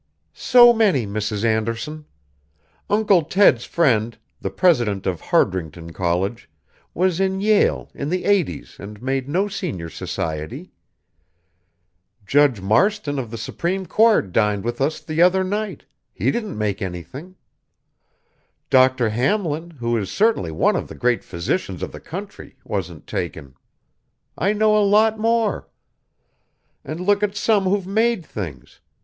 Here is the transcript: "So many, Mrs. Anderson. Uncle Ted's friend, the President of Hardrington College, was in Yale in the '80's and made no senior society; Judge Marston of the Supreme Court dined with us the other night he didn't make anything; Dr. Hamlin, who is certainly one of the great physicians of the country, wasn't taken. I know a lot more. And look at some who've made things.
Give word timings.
"So 0.33 0.73
many, 0.73 1.05
Mrs. 1.05 1.45
Anderson. 1.45 2.05
Uncle 2.89 3.21
Ted's 3.21 3.65
friend, 3.65 4.17
the 4.39 4.49
President 4.49 5.05
of 5.05 5.21
Hardrington 5.21 5.93
College, 5.93 6.49
was 6.95 7.19
in 7.19 7.39
Yale 7.39 7.91
in 7.93 8.09
the 8.09 8.23
'80's 8.23 8.79
and 8.79 8.99
made 8.99 9.29
no 9.29 9.47
senior 9.47 9.89
society; 9.91 10.71
Judge 12.25 12.61
Marston 12.61 13.19
of 13.19 13.29
the 13.29 13.37
Supreme 13.37 13.85
Court 13.85 14.31
dined 14.31 14.63
with 14.63 14.81
us 14.81 14.99
the 15.01 15.21
other 15.21 15.43
night 15.43 15.85
he 16.11 16.31
didn't 16.31 16.57
make 16.57 16.81
anything; 16.81 17.35
Dr. 18.71 19.09
Hamlin, 19.09 19.69
who 19.69 19.95
is 19.97 20.09
certainly 20.09 20.49
one 20.51 20.75
of 20.75 20.87
the 20.87 20.95
great 20.95 21.23
physicians 21.23 21.83
of 21.83 21.91
the 21.91 21.99
country, 21.99 22.55
wasn't 22.63 23.05
taken. 23.05 23.53
I 24.35 24.53
know 24.53 24.75
a 24.75 24.81
lot 24.81 25.19
more. 25.19 25.67
And 26.83 27.01
look 27.01 27.21
at 27.21 27.35
some 27.35 27.65
who've 27.65 27.85
made 27.85 28.25
things. 28.25 28.79